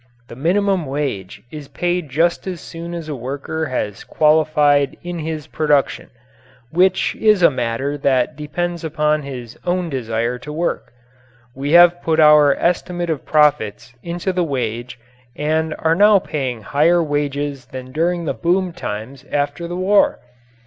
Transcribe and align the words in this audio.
The 0.29 0.35
minimum 0.35 0.87
wage 0.87 1.43
is 1.51 1.67
paid 1.67 2.09
just 2.09 2.47
as 2.47 2.59
soon 2.59 2.95
as 2.95 3.07
a 3.07 3.13
worker 3.15 3.67
has 3.67 4.03
qualified 4.03 4.97
in 5.03 5.19
his 5.19 5.45
production 5.45 6.09
which 6.71 7.15
is 7.17 7.43
a 7.43 7.51
matter 7.51 7.99
that 7.99 8.35
depends 8.35 8.83
upon 8.83 9.21
his 9.21 9.59
own 9.63 9.91
desire 9.91 10.39
to 10.39 10.51
work. 10.51 10.91
We 11.55 11.73
have 11.73 12.01
put 12.01 12.19
our 12.19 12.55
estimate 12.55 13.11
of 13.11 13.27
profits 13.27 13.93
into 14.01 14.33
the 14.33 14.43
wage 14.43 14.97
and 15.35 15.75
are 15.77 15.93
now 15.93 16.17
paying 16.17 16.63
higher 16.63 17.03
wages 17.03 17.65
than 17.67 17.91
during 17.91 18.25
the 18.25 18.33
boom 18.33 18.73
times 18.73 19.23
after 19.31 19.67
the 19.67 19.77
war. 19.77 20.17